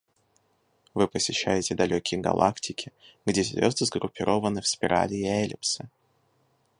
[0.95, 2.91] Вы посещаете далекие галактики,
[3.23, 5.89] где звезды сгруппированы в спирали и эллипсы.